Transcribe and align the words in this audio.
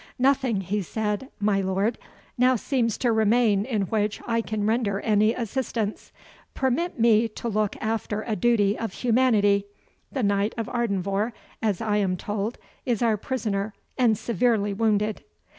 "Nothing," 0.17 0.61
he 0.61 0.81
said, 0.81 1.29
"my 1.39 1.61
lord, 1.61 1.99
now 2.35 2.55
seems 2.55 2.97
to 2.97 3.11
remain 3.11 3.65
in 3.65 3.83
which 3.83 4.19
I 4.25 4.41
can 4.41 4.65
render 4.65 4.99
any 5.01 5.31
assistance; 5.35 6.11
permit 6.55 6.99
me 6.99 7.27
to 7.27 7.47
look 7.47 7.75
after 7.79 8.23
a 8.23 8.35
duty 8.35 8.75
of 8.75 8.93
humanity 8.93 9.65
the 10.11 10.23
Knight 10.23 10.55
of 10.57 10.65
Ardenvohr, 10.67 11.33
as 11.61 11.81
I 11.81 11.97
am 11.97 12.17
told, 12.17 12.57
is 12.83 13.03
our 13.03 13.15
prisoner, 13.15 13.75
and 13.95 14.17
severely 14.17 14.73
wounded." 14.73 15.23